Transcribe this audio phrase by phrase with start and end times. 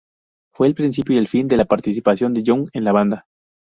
[0.55, 3.27] Fue el principio del fin de la participación de Young en la banda.